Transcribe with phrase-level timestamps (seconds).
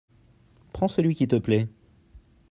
[0.73, 1.67] Prends celui qui te plaît.